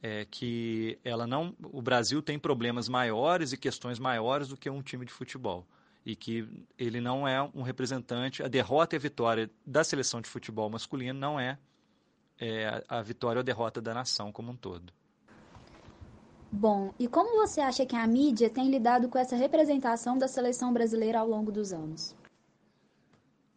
É 0.00 0.24
que 0.24 0.96
ela 1.02 1.26
não, 1.26 1.56
o 1.60 1.82
Brasil 1.82 2.22
tem 2.22 2.38
problemas 2.38 2.88
maiores 2.88 3.52
e 3.52 3.56
questões 3.56 3.98
maiores 3.98 4.46
do 4.46 4.56
que 4.56 4.70
um 4.70 4.80
time 4.80 5.04
de 5.04 5.12
futebol 5.12 5.66
e 6.04 6.14
que 6.14 6.48
ele 6.78 7.00
não 7.00 7.26
é 7.26 7.42
um 7.52 7.62
representante. 7.62 8.44
A 8.44 8.48
derrota 8.48 8.94
e 8.94 8.98
a 8.98 9.00
vitória 9.00 9.50
da 9.66 9.82
seleção 9.82 10.20
de 10.20 10.28
futebol 10.28 10.70
masculino 10.70 11.18
não 11.18 11.40
é, 11.40 11.58
é 12.38 12.84
a 12.88 13.02
vitória 13.02 13.40
ou 13.40 13.42
a 13.42 13.44
derrota 13.44 13.80
da 13.80 13.92
nação 13.92 14.30
como 14.30 14.52
um 14.52 14.56
todo. 14.56 14.92
Bom, 16.52 16.94
e 16.96 17.08
como 17.08 17.44
você 17.44 17.60
acha 17.60 17.84
que 17.84 17.96
a 17.96 18.06
mídia 18.06 18.48
tem 18.48 18.70
lidado 18.70 19.08
com 19.08 19.18
essa 19.18 19.34
representação 19.34 20.16
da 20.16 20.28
seleção 20.28 20.72
brasileira 20.72 21.18
ao 21.18 21.26
longo 21.26 21.50
dos 21.50 21.72
anos? 21.72 22.14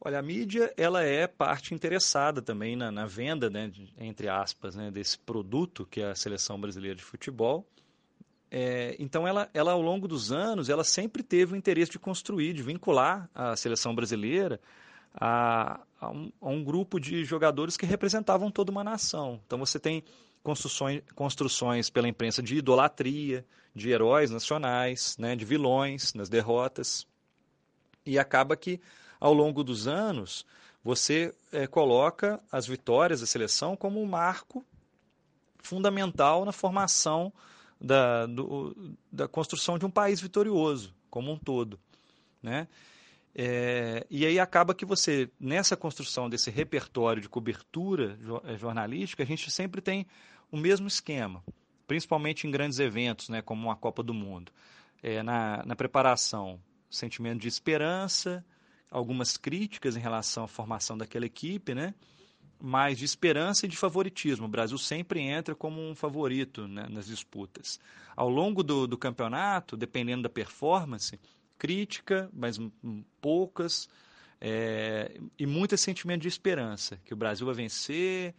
Olha, 0.01 0.19
a 0.19 0.21
mídia 0.21 0.73
ela 0.77 1.03
é 1.03 1.27
parte 1.27 1.73
interessada 1.73 2.41
também 2.41 2.75
na, 2.75 2.89
na 2.89 3.05
venda, 3.05 3.49
né, 3.49 3.69
entre 3.97 4.29
aspas, 4.29 4.75
né, 4.75 4.89
desse 4.89 5.19
produto 5.19 5.85
que 5.85 6.01
é 6.01 6.11
a 6.11 6.15
seleção 6.15 6.59
brasileira 6.59 6.95
de 6.95 7.03
futebol. 7.03 7.67
É, 8.49 8.95
então, 8.97 9.27
ela, 9.27 9.49
ela 9.53 9.73
ao 9.73 9.81
longo 9.81 10.07
dos 10.07 10.31
anos, 10.31 10.69
ela 10.69 10.83
sempre 10.83 11.21
teve 11.21 11.53
o 11.53 11.55
interesse 11.55 11.91
de 11.91 11.99
construir, 11.99 12.53
de 12.53 12.63
vincular 12.63 13.29
a 13.35 13.55
seleção 13.55 13.93
brasileira 13.93 14.59
a, 15.13 15.81
a, 15.99 16.09
um, 16.09 16.31
a 16.41 16.49
um 16.49 16.63
grupo 16.63 16.99
de 16.99 17.23
jogadores 17.25 17.77
que 17.77 17.85
representavam 17.85 18.49
toda 18.49 18.71
uma 18.71 18.83
nação. 18.83 19.39
Então, 19.45 19.59
você 19.59 19.79
tem 19.79 20.03
construções, 20.41 21.03
construções 21.13 21.89
pela 21.89 22.07
imprensa 22.07 22.41
de 22.41 22.55
idolatria, 22.55 23.45
de 23.75 23.89
heróis 23.89 24.31
nacionais, 24.31 25.17
né, 25.17 25.35
de 25.35 25.45
vilões 25.45 26.13
nas 26.13 26.29
derrotas. 26.29 27.05
E 28.05 28.17
acaba 28.17 28.55
que 28.55 28.79
ao 29.19 29.33
longo 29.33 29.63
dos 29.63 29.87
anos, 29.87 30.45
você 30.83 31.33
é, 31.51 31.67
coloca 31.67 32.39
as 32.51 32.65
vitórias 32.65 33.21
da 33.21 33.27
seleção 33.27 33.75
como 33.75 34.01
um 34.01 34.05
marco 34.05 34.65
fundamental 35.57 36.45
na 36.45 36.51
formação 36.51 37.33
da, 37.79 38.25
do, 38.25 38.95
da 39.11 39.27
construção 39.27 39.77
de 39.77 39.85
um 39.85 39.91
país 39.91 40.19
vitorioso, 40.19 40.93
como 41.09 41.31
um 41.31 41.37
todo. 41.37 41.79
Né? 42.41 42.67
É, 43.35 44.05
e 44.09 44.25
aí 44.25 44.39
acaba 44.39 44.73
que 44.73 44.85
você, 44.85 45.29
nessa 45.39 45.77
construção 45.77 46.29
desse 46.29 46.49
repertório 46.49 47.21
de 47.21 47.29
cobertura 47.29 48.17
eh, 48.45 48.57
jornalística, 48.57 49.23
a 49.23 49.25
gente 49.25 49.51
sempre 49.51 49.81
tem 49.81 50.07
o 50.51 50.57
mesmo 50.57 50.87
esquema, 50.87 51.43
principalmente 51.87 52.47
em 52.47 52.51
grandes 52.51 52.79
eventos, 52.79 53.29
né, 53.29 53.41
como 53.41 53.69
a 53.69 53.75
Copa 53.75 54.01
do 54.01 54.13
Mundo. 54.13 54.51
É, 55.01 55.23
na, 55.23 55.63
na 55.65 55.75
preparação, 55.75 56.59
sentimento 56.89 57.39
de 57.39 57.47
esperança, 57.47 58.43
algumas 58.89 59.37
críticas 59.37 59.95
em 59.95 59.99
relação 59.99 60.43
à 60.43 60.47
formação 60.47 60.97
daquela 60.97 61.25
equipe, 61.25 61.73
né? 61.73 61.93
mas 62.61 62.97
de 62.97 63.05
esperança 63.05 63.65
e 63.65 63.69
de 63.69 63.77
favoritismo. 63.77 64.45
O 64.45 64.49
Brasil 64.49 64.77
sempre 64.77 65.21
entra 65.21 65.55
como 65.55 65.81
um 65.81 65.95
favorito 65.95 66.67
né, 66.67 66.87
nas 66.89 67.07
disputas. 67.07 67.79
Ao 68.15 68.29
longo 68.29 68.61
do, 68.61 68.85
do 68.85 68.97
campeonato, 68.97 69.77
dependendo 69.77 70.23
da 70.23 70.29
performance, 70.29 71.17
crítica, 71.57 72.29
mas 72.33 72.59
poucas, 73.21 73.87
é, 74.41 75.19
e 75.37 75.45
muito 75.45 75.77
sentimento 75.77 76.21
de 76.21 76.27
esperança, 76.27 76.99
que 77.05 77.13
o 77.13 77.17
Brasil 77.17 77.45
vai 77.45 77.55
vencer 77.55 78.35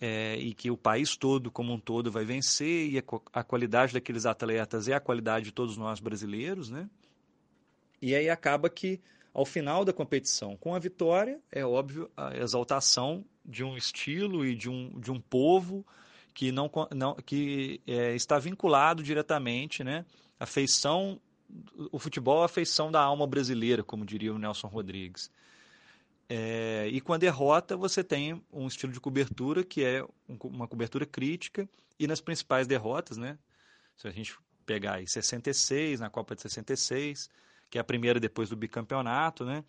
é, 0.00 0.36
e 0.36 0.54
que 0.54 0.70
o 0.70 0.76
país 0.76 1.16
todo, 1.16 1.50
como 1.50 1.72
um 1.72 1.78
todo, 1.78 2.10
vai 2.10 2.24
vencer, 2.24 2.90
e 2.90 2.98
a, 2.98 3.02
a, 3.32 3.42
qualidade 3.42 3.92
daqueles 3.92 4.26
atletas 4.26 4.88
é 4.88 4.94
a 4.94 5.00
qualidade 5.00 5.46
de 5.46 5.52
todos 5.52 5.76
nós 5.76 5.98
brasileiros, 5.98 6.70
né? 6.70 6.88
E 8.02 8.14
aí 8.14 8.28
acaba 8.28 8.68
que 8.68 9.00
ao 9.34 9.44
final 9.44 9.84
da 9.84 9.92
competição. 9.92 10.56
Com 10.56 10.74
a 10.74 10.78
vitória, 10.78 11.40
é 11.50 11.66
óbvio, 11.66 12.08
a 12.16 12.36
exaltação 12.36 13.24
de 13.44 13.64
um 13.64 13.76
estilo 13.76 14.46
e 14.46 14.54
de 14.54 14.70
um, 14.70 14.98
de 15.00 15.10
um 15.10 15.20
povo 15.20 15.84
que, 16.32 16.52
não, 16.52 16.70
não, 16.94 17.14
que 17.16 17.80
é, 17.86 18.14
está 18.14 18.38
vinculado 18.38 19.02
diretamente, 19.02 19.82
né? 19.82 20.06
A 20.38 20.46
feição, 20.46 21.20
o 21.90 21.98
futebol 21.98 22.42
é 22.42 22.44
a 22.44 22.48
feição 22.48 22.92
da 22.92 23.00
alma 23.00 23.26
brasileira, 23.26 23.82
como 23.82 24.06
diria 24.06 24.32
o 24.32 24.38
Nelson 24.38 24.68
Rodrigues. 24.68 25.30
É, 26.28 26.88
e 26.90 27.00
com 27.00 27.12
a 27.12 27.18
derrota, 27.18 27.76
você 27.76 28.02
tem 28.02 28.40
um 28.52 28.66
estilo 28.66 28.92
de 28.92 29.00
cobertura 29.00 29.64
que 29.64 29.84
é 29.84 30.04
uma 30.28 30.66
cobertura 30.66 31.04
crítica, 31.04 31.68
e 31.98 32.06
nas 32.06 32.20
principais 32.20 32.66
derrotas, 32.66 33.16
né? 33.16 33.38
Se 33.96 34.08
a 34.08 34.10
gente 34.10 34.36
pegar 34.64 34.94
aí 34.94 35.06
66, 35.06 36.00
na 36.00 36.10
Copa 36.10 36.34
de 36.34 36.42
66, 36.42 37.28
que 37.74 37.78
é 37.78 37.80
a 37.80 37.84
primeira 37.84 38.20
depois 38.20 38.48
do 38.48 38.54
bicampeonato, 38.54 39.44
né? 39.44 39.64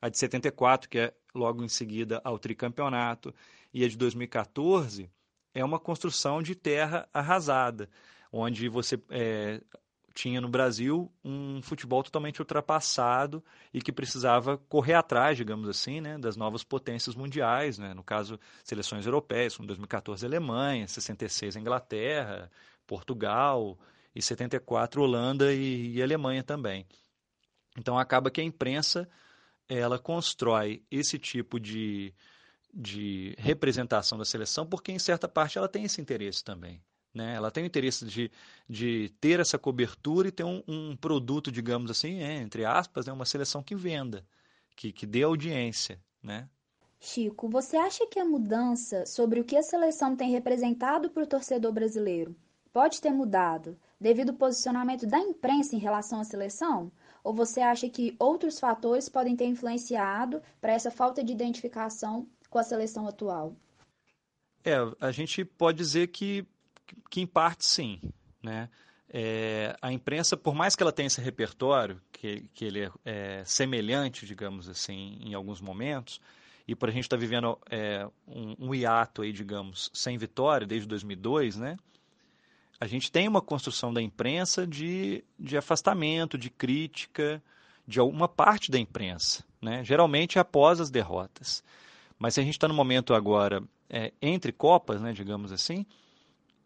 A 0.00 0.08
de 0.08 0.16
74, 0.16 0.88
que 0.88 0.98
é 0.98 1.14
logo 1.34 1.62
em 1.62 1.68
seguida 1.68 2.18
ao 2.24 2.38
tricampeonato, 2.38 3.34
e 3.70 3.84
a 3.84 3.88
de 3.88 3.98
2014 3.98 5.10
é 5.52 5.62
uma 5.62 5.78
construção 5.78 6.42
de 6.42 6.54
terra 6.54 7.06
arrasada, 7.12 7.90
onde 8.32 8.66
você 8.66 8.98
é, 9.10 9.60
tinha 10.14 10.40
no 10.40 10.48
Brasil 10.48 11.12
um 11.22 11.60
futebol 11.60 12.02
totalmente 12.02 12.40
ultrapassado 12.40 13.44
e 13.74 13.82
que 13.82 13.92
precisava 13.92 14.56
correr 14.56 14.94
atrás, 14.94 15.36
digamos 15.36 15.68
assim, 15.68 16.00
né, 16.00 16.16
das 16.16 16.38
novas 16.38 16.64
potências 16.64 17.14
mundiais, 17.14 17.76
né, 17.76 17.92
no 17.92 18.02
caso, 18.02 18.40
seleções 18.64 19.04
europeias, 19.04 19.54
como 19.54 19.66
2014 19.66 20.24
a 20.24 20.28
Alemanha, 20.30 20.88
66 20.88 21.58
a 21.58 21.60
Inglaterra, 21.60 22.50
Portugal 22.86 23.78
e 24.14 24.22
74 24.22 25.02
Holanda 25.02 25.52
e, 25.52 25.92
e 25.92 26.02
Alemanha 26.02 26.42
também. 26.42 26.86
Então 27.78 27.98
acaba 27.98 28.30
que 28.30 28.40
a 28.40 28.44
imprensa 28.44 29.08
ela 29.68 29.98
constrói 29.98 30.82
esse 30.90 31.18
tipo 31.18 31.60
de, 31.60 32.12
de 32.74 33.34
representação 33.38 34.18
da 34.18 34.24
seleção 34.24 34.66
porque 34.66 34.90
em 34.90 34.98
certa 34.98 35.28
parte 35.28 35.58
ela 35.58 35.68
tem 35.68 35.84
esse 35.84 36.00
interesse 36.00 36.42
também. 36.42 36.82
Né? 37.14 37.34
Ela 37.34 37.50
tem 37.50 37.64
o 37.64 37.66
interesse 37.66 38.04
de, 38.04 38.30
de 38.68 39.12
ter 39.20 39.40
essa 39.40 39.58
cobertura 39.58 40.28
e 40.28 40.32
ter 40.32 40.44
um, 40.44 40.62
um 40.66 40.96
produto, 40.96 41.50
digamos 41.50 41.90
assim, 41.90 42.22
é, 42.22 42.36
entre 42.36 42.64
aspas, 42.64 43.06
né? 43.06 43.12
uma 43.12 43.24
seleção 43.24 43.62
que 43.62 43.74
venda, 43.74 44.24
que, 44.76 44.92
que 44.92 45.06
dê 45.06 45.22
audiência. 45.22 46.00
Né? 46.22 46.48
Chico, 47.00 47.48
você 47.48 47.76
acha 47.76 48.06
que 48.06 48.18
a 48.18 48.24
mudança 48.24 49.06
sobre 49.06 49.40
o 49.40 49.44
que 49.44 49.56
a 49.56 49.62
seleção 49.62 50.14
tem 50.14 50.30
representado 50.30 51.10
para 51.10 51.24
o 51.24 51.26
torcedor 51.26 51.72
brasileiro 51.72 52.36
pode 52.72 53.00
ter 53.00 53.10
mudado 53.10 53.76
devido 54.00 54.30
ao 54.30 54.36
posicionamento 54.36 55.06
da 55.06 55.18
imprensa 55.18 55.74
em 55.74 55.78
relação 55.78 56.20
à 56.20 56.24
seleção? 56.24 56.92
Ou 57.22 57.34
você 57.34 57.60
acha 57.60 57.88
que 57.88 58.14
outros 58.18 58.58
fatores 58.58 59.08
podem 59.08 59.36
ter 59.36 59.46
influenciado 59.46 60.42
para 60.60 60.72
essa 60.72 60.90
falta 60.90 61.22
de 61.22 61.32
identificação 61.32 62.26
com 62.48 62.58
a 62.58 62.62
seleção 62.62 63.06
atual? 63.06 63.54
É, 64.64 64.76
a 65.00 65.10
gente 65.10 65.44
pode 65.44 65.78
dizer 65.78 66.08
que, 66.08 66.46
que 67.08 67.20
em 67.20 67.26
parte 67.26 67.64
sim, 67.64 68.00
né? 68.42 68.68
É, 69.12 69.76
a 69.82 69.92
imprensa, 69.92 70.36
por 70.36 70.54
mais 70.54 70.76
que 70.76 70.82
ela 70.82 70.92
tenha 70.92 71.08
esse 71.08 71.20
repertório, 71.20 72.00
que, 72.12 72.44
que 72.54 72.64
ele 72.64 72.84
é, 72.84 72.90
é 73.04 73.44
semelhante, 73.44 74.24
digamos 74.24 74.68
assim, 74.68 75.18
em 75.20 75.34
alguns 75.34 75.60
momentos, 75.60 76.20
e 76.66 76.76
por 76.76 76.88
a 76.88 76.92
gente 76.92 77.04
estar 77.04 77.16
tá 77.16 77.20
vivendo 77.20 77.58
é, 77.68 78.06
um, 78.28 78.68
um 78.68 78.74
hiato 78.74 79.22
aí, 79.22 79.32
digamos, 79.32 79.90
sem 79.92 80.16
vitória 80.16 80.64
desde 80.64 80.86
2002, 80.86 81.56
né? 81.56 81.76
A 82.80 82.86
gente 82.86 83.12
tem 83.12 83.28
uma 83.28 83.42
construção 83.42 83.92
da 83.92 84.00
imprensa 84.00 84.66
de, 84.66 85.22
de 85.38 85.56
afastamento, 85.58 86.38
de 86.38 86.48
crítica 86.48 87.42
de 87.86 88.00
alguma 88.00 88.26
parte 88.26 88.70
da 88.70 88.78
imprensa, 88.78 89.44
né? 89.60 89.84
geralmente 89.84 90.38
após 90.38 90.80
as 90.80 90.90
derrotas. 90.90 91.62
Mas 92.18 92.38
a 92.38 92.42
gente 92.42 92.54
está 92.54 92.66
no 92.66 92.74
momento 92.74 93.12
agora 93.12 93.62
é, 93.88 94.12
entre 94.22 94.52
copas, 94.52 95.00
né, 95.00 95.12
digamos 95.12 95.52
assim, 95.52 95.84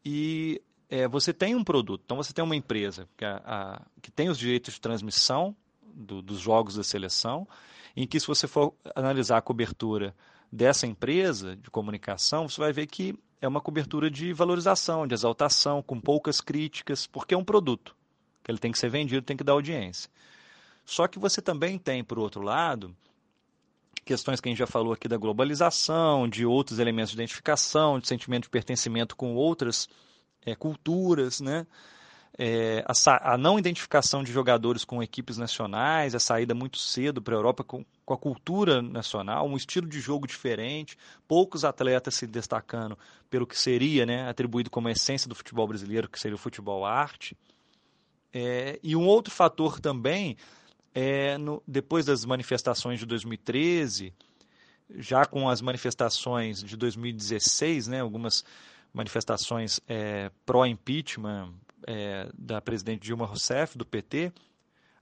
e 0.05 0.61
é, 0.91 1.09
você 1.09 1.33
tem 1.33 1.55
um 1.55 1.65
produto, 1.65 2.03
então 2.05 2.17
você 2.17 2.33
tem 2.33 2.45
uma 2.45 2.55
empresa 2.55 3.09
que, 3.17 3.25
a, 3.25 3.43
a, 3.45 3.83
que 4.03 4.11
tem 4.11 4.29
os 4.29 4.39
direitos 4.39 4.75
de 4.75 4.81
transmissão 4.81 5.57
do, 5.83 6.21
dos 6.21 6.39
jogos 6.39 6.77
da 6.77 6.85
seleção, 6.85 7.49
em 7.97 8.07
que 8.07 8.21
se 8.21 8.27
você 8.27 8.47
for 8.47 8.75
analisar 8.95 9.39
a 9.39 9.43
cobertura 9.43 10.15
dessa 10.53 10.87
empresa 10.87 11.57
de 11.57 11.71
comunicação, 11.71 12.49
você 12.49 12.61
vai 12.61 12.73
ver 12.73 12.87
que 12.87 13.19
é 13.45 13.49
uma 13.49 13.61
cobertura 13.61 14.11
de 14.11 14.33
valorização, 14.33 15.07
de 15.07 15.15
exaltação, 15.15 15.83
com 15.83 16.01
poucas 16.01 16.41
críticas, 16.41 17.07
porque 17.07 17.35
é 17.35 17.37
um 17.37 17.45
produto. 17.45 17.95
que 18.43 18.51
Ele 18.51 18.59
tem 18.59 18.73
que 18.73 18.79
ser 18.79 18.89
vendido, 18.89 19.25
tem 19.25 19.37
que 19.37 19.45
dar 19.45 19.53
audiência. 19.53 20.11
Só 20.85 21.07
que 21.07 21.19
você 21.19 21.43
também 21.43 21.79
tem, 21.79 22.03
por 22.03 22.19
outro 22.19 22.43
lado, 22.43 22.95
questões 24.05 24.41
que 24.41 24.49
a 24.49 24.51
gente 24.51 24.59
já 24.59 24.67
falou 24.67 24.93
aqui 24.93 25.09
da 25.09 25.17
globalização, 25.17 26.29
de 26.29 26.45
outros 26.45 26.79
elementos 26.79 27.11
de 27.11 27.17
identificação, 27.17 27.99
de 27.99 28.09
sentimento 28.09 28.45
de 28.45 28.51
pertencimento 28.51 29.15
com 29.15 29.35
outras 29.35 29.89
é, 30.45 30.55
culturas, 30.55 31.41
né? 31.41 31.67
É, 32.37 32.85
a, 32.87 33.35
a, 33.35 33.39
não 33.39 33.59
identificação 33.59 34.25
de 34.25 34.33
jogadores 34.33 34.85
com 34.85 35.03
equipes 35.03 35.39
nacionais, 35.39 36.15
a 36.15 36.19
saída 36.19 36.53
muito 36.53 36.79
cedo 36.79 37.23
para 37.23 37.35
a 37.35 37.39
Europa 37.39 37.63
com, 37.63 37.85
com, 38.05 38.15
a 38.15 38.19
cultura 38.19 38.83
nacional, 38.83 39.47
um 39.47 39.57
estilo 39.57 39.87
de 39.87 40.01
jogo 40.01 40.27
diferente, 40.27 40.99
poucos 41.29 41.65
atletas 41.65 42.17
se 42.17 42.27
destacando 42.27 42.99
pelo 43.31 43.47
que 43.47 43.57
seria 43.57 44.05
né, 44.05 44.29
atribuído 44.29 44.69
como 44.69 44.89
essência 44.89 45.29
do 45.29 45.35
futebol 45.35 45.69
brasileiro, 45.69 46.09
que 46.09 46.19
seria 46.19 46.35
o 46.35 46.39
futebol 46.39 46.85
arte. 46.85 47.37
É, 48.33 48.81
e 48.83 48.97
um 48.97 49.07
outro 49.07 49.33
fator 49.33 49.79
também, 49.79 50.37
é 50.93 51.39
no, 51.39 51.63
depois 51.69 52.05
das 52.05 52.25
manifestações 52.25 52.99
de 52.99 53.07
2013, 53.07 54.13
já 54.97 55.25
com 55.25 55.49
as 55.49 55.61
manifestações 55.61 56.65
de 56.65 56.77
2016, 56.77 57.87
né, 57.87 58.01
algumas 58.01 58.45
manifestações 58.93 59.81
é, 59.89 60.33
pró-impeachment, 60.45 61.53
é, 61.87 62.29
da 62.37 62.61
presidente 62.61 63.03
Dilma 63.03 63.27
Rousseff, 63.27 63.77
do 63.77 63.85
PT, 63.85 64.33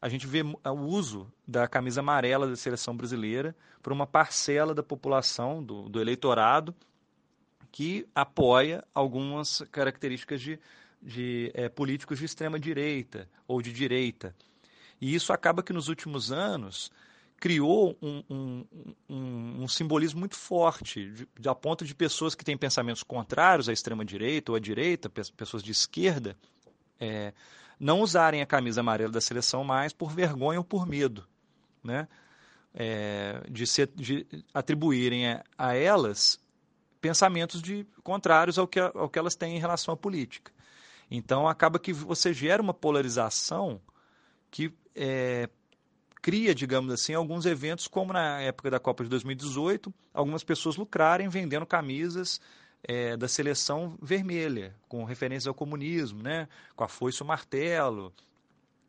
a 0.00 0.08
gente 0.08 0.26
vê 0.26 0.42
o 0.42 0.72
uso 0.72 1.32
da 1.46 1.68
camisa 1.68 2.00
amarela 2.00 2.48
da 2.48 2.56
seleção 2.56 2.96
brasileira 2.96 3.54
por 3.80 3.92
uma 3.92 4.06
parcela 4.06 4.74
da 4.74 4.82
população, 4.82 5.62
do, 5.62 5.88
do 5.88 6.00
eleitorado, 6.00 6.74
que 7.70 8.06
apoia 8.14 8.84
algumas 8.92 9.62
características 9.70 10.40
de, 10.40 10.58
de 11.00 11.50
é, 11.54 11.68
políticos 11.68 12.18
de 12.18 12.24
extrema 12.24 12.58
direita 12.58 13.28
ou 13.46 13.62
de 13.62 13.72
direita. 13.72 14.34
E 15.00 15.14
isso 15.14 15.32
acaba 15.32 15.62
que 15.62 15.72
nos 15.72 15.88
últimos 15.88 16.32
anos 16.32 16.90
criou 17.42 17.98
um, 18.00 18.22
um, 18.30 18.64
um, 19.08 19.62
um 19.62 19.68
simbolismo 19.68 20.20
muito 20.20 20.36
forte, 20.36 21.10
de, 21.10 21.28
de, 21.40 21.48
a 21.48 21.54
ponto 21.54 21.84
de 21.84 21.94
pessoas 21.94 22.34
que 22.36 22.44
têm 22.44 22.56
pensamentos 22.56 23.02
contrários 23.02 23.68
à 23.68 23.72
extrema 23.72 24.04
direita 24.04 24.52
ou 24.52 24.56
à 24.56 24.60
direita, 24.60 25.08
pessoas 25.08 25.62
de 25.62 25.72
esquerda, 25.72 26.36
é, 27.02 27.32
não 27.80 28.00
usarem 28.00 28.40
a 28.40 28.46
camisa 28.46 28.80
amarela 28.80 29.10
da 29.10 29.20
seleção 29.20 29.64
mais 29.64 29.92
por 29.92 30.12
vergonha 30.12 30.60
ou 30.60 30.64
por 30.64 30.86
medo, 30.86 31.26
né? 31.82 32.06
É, 32.72 33.42
de, 33.50 33.66
ser, 33.66 33.90
de 33.94 34.26
atribuírem 34.54 35.30
a, 35.30 35.44
a, 35.58 35.74
elas 35.74 36.40
pensamentos 37.02 37.60
de, 37.60 37.84
contrários 38.02 38.58
ao 38.58 38.66
que, 38.66 38.80
ao 38.80 39.10
que 39.10 39.18
elas 39.18 39.34
têm 39.34 39.56
em 39.56 39.58
relação 39.58 39.92
à 39.92 39.96
política. 39.96 40.50
Então 41.10 41.46
acaba 41.46 41.78
que 41.78 41.92
você 41.92 42.32
gera 42.32 42.62
uma 42.62 42.72
polarização 42.72 43.78
que 44.50 44.72
é, 44.94 45.50
cria, 46.22 46.54
digamos 46.54 46.94
assim, 46.94 47.12
alguns 47.12 47.44
eventos, 47.44 47.88
como 47.88 48.12
na 48.12 48.40
época 48.40 48.70
da 48.70 48.78
Copa 48.78 49.02
de 49.02 49.10
2018, 49.10 49.92
algumas 50.14 50.44
pessoas 50.44 50.76
lucrarem 50.76 51.28
vendendo 51.28 51.66
camisas 51.66 52.40
é, 52.84 53.16
da 53.16 53.28
seleção 53.28 53.96
vermelha, 54.00 54.74
com 54.88 55.04
referência 55.04 55.48
ao 55.48 55.54
comunismo, 55.54 56.22
né? 56.22 56.48
com 56.74 56.84
a 56.84 56.88
foice 56.88 57.22
o 57.22 57.26
martelo, 57.26 58.12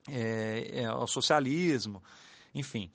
é, 0.10 0.82
é, 0.82 0.86
ao 0.86 1.08
socialismo, 1.08 2.04
enfim. 2.54 2.92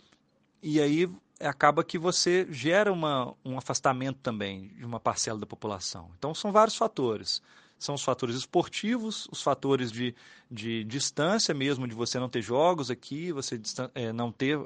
e 0.63 0.81
aí 0.81 1.09
acaba 1.41 1.85
que 1.85 1.99
você 1.99 2.47
gera 2.51 2.93
uma, 2.93 3.35
um 3.45 3.57
afastamento 3.57 4.19
também 4.21 4.69
de 4.69 4.85
uma 4.85 4.99
parcela 4.99 5.39
da 5.39 5.47
população. 5.47 6.11
Então, 6.19 6.35
são 6.35 6.51
vários 6.51 6.77
fatores. 6.77 7.41
São 7.79 7.95
os 7.95 8.03
fatores 8.03 8.35
esportivos, 8.35 9.29
os 9.31 9.41
fatores 9.41 9.93
de, 9.93 10.13
de 10.51 10.83
distância 10.83 11.55
mesmo, 11.55 11.87
de 11.87 11.95
você 11.95 12.19
não 12.19 12.29
ter 12.29 12.43
jogos 12.43 12.91
aqui, 12.91 13.31
você 13.31 13.61
é, 13.95 14.13
não 14.13 14.33
ter 14.33 14.59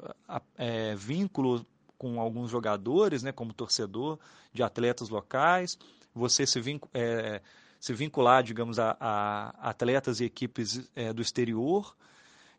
é, 0.57 0.95
vínculo 0.95 1.63
com 1.95 2.19
alguns 2.19 2.49
jogadores, 2.49 3.21
né, 3.21 3.31
como 3.31 3.53
torcedor, 3.53 4.17
de 4.51 4.63
atletas 4.63 5.09
locais, 5.09 5.77
você 6.13 6.45
se, 6.45 6.59
vinc 6.59 6.83
é, 6.93 7.41
se 7.79 7.93
vincular, 7.93 8.43
digamos, 8.43 8.79
a, 8.79 8.95
a 8.99 9.69
atletas 9.69 10.19
e 10.19 10.25
equipes 10.25 10.89
é, 10.95 11.11
do 11.13 11.21
exterior, 11.21 11.95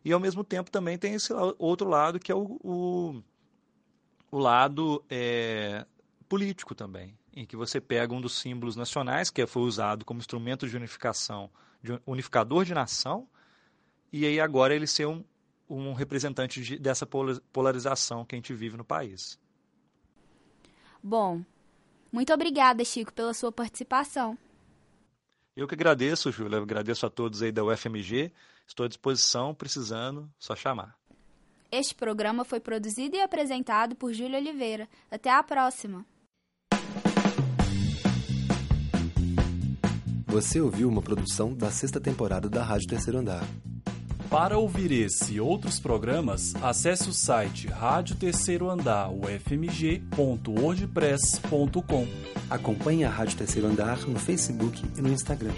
e 0.03 0.11
ao 0.11 0.19
mesmo 0.19 0.43
tempo 0.43 0.69
também 0.69 0.97
tem 0.97 1.15
esse 1.15 1.33
outro 1.57 1.89
lado 1.89 2.19
que 2.19 2.31
é 2.31 2.35
o, 2.35 2.59
o 2.63 3.23
o 4.35 4.37
lado 4.37 5.01
é, 5.09 5.85
político 6.27 6.75
também, 6.75 7.17
em 7.33 7.45
que 7.45 7.55
você 7.55 7.79
pega 7.79 8.13
um 8.13 8.19
dos 8.19 8.37
símbolos 8.37 8.75
nacionais, 8.75 9.29
que 9.29 9.45
foi 9.47 9.61
usado 9.63 10.03
como 10.03 10.19
instrumento 10.19 10.67
de 10.67 10.75
unificação, 10.75 11.49
de 11.81 11.97
unificador 12.05 12.65
de 12.65 12.73
nação, 12.73 13.29
e 14.11 14.25
aí 14.25 14.39
agora 14.39 14.75
ele 14.75 14.87
ser 14.87 15.05
um, 15.05 15.23
um 15.69 15.93
representante 15.93 16.61
de, 16.61 16.77
dessa 16.77 17.05
polarização 17.05 18.25
que 18.25 18.35
a 18.35 18.37
gente 18.37 18.53
vive 18.53 18.75
no 18.75 18.83
país. 18.83 19.39
Bom, 21.01 21.41
muito 22.15 22.33
obrigada, 22.33 22.85
Chico, 22.85 23.11
pela 23.11 23.33
sua 23.33 23.51
participação. 23.51 24.37
Eu 25.53 25.67
que 25.67 25.75
agradeço, 25.75 26.31
Júlia. 26.31 26.59
Agradeço 26.59 27.05
a 27.05 27.09
todos 27.09 27.41
aí 27.41 27.51
da 27.51 27.61
UFMG. 27.61 28.31
Estou 28.65 28.85
à 28.85 28.87
disposição, 28.87 29.53
precisando, 29.53 30.31
só 30.39 30.55
chamar. 30.55 30.97
Este 31.69 31.93
programa 31.93 32.45
foi 32.45 32.61
produzido 32.61 33.17
e 33.17 33.21
apresentado 33.21 33.97
por 33.97 34.13
Júlia 34.13 34.39
Oliveira. 34.39 34.87
Até 35.11 35.29
a 35.29 35.43
próxima! 35.43 36.05
Você 40.25 40.61
ouviu 40.61 40.87
uma 40.87 41.01
produção 41.01 41.53
da 41.53 41.69
sexta 41.69 41.99
temporada 41.99 42.49
da 42.49 42.63
Rádio 42.63 42.87
Terceiro 42.87 43.19
Andar. 43.19 43.43
Para 44.29 44.57
ouvir 44.57 44.91
esse 44.91 45.35
e 45.35 45.39
outros 45.39 45.79
programas, 45.79 46.53
acesse 46.55 47.07
o 47.09 47.13
site 47.13 47.67
Rádio 47.67 48.15
Terceiro 48.15 48.67
Andar, 48.69 49.09
ufmg.wordpress.com. 49.11 52.07
Acompanhe 52.49 53.05
a 53.05 53.09
Rádio 53.09 53.37
Terceiro 53.37 53.67
Andar 53.67 53.99
no 54.07 54.19
Facebook 54.19 54.83
e 54.97 55.01
no 55.01 55.09
Instagram 55.09 55.53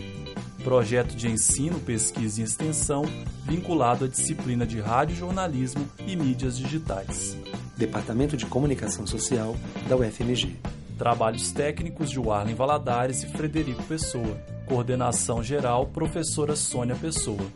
projeto 0.68 1.16
de 1.16 1.30
ensino, 1.30 1.80
pesquisa 1.80 2.42
e 2.42 2.44
extensão 2.44 3.06
vinculado 3.46 4.04
à 4.04 4.08
disciplina 4.10 4.66
de 4.66 4.82
rádio 4.82 5.16
jornalismo 5.16 5.88
e 6.06 6.14
mídias 6.14 6.58
digitais. 6.58 7.38
Departamento 7.78 8.36
de 8.36 8.46
Comunicação 8.46 9.08
Social 9.08 9.56
da 9.88 9.96
UFMG. 9.96 10.58
Trabalhos 10.98 11.54
técnicos 11.54 12.10
de 12.10 12.20
Warlen 12.20 12.54
Valadares 12.54 13.24
e 13.24 13.28
Frederico 13.28 13.82
Pessoa. 13.84 14.38
Coordenação 14.66 15.42
geral, 15.42 15.86
professora 15.86 16.54
Sônia 16.54 16.98
Pessoa. 16.98 17.48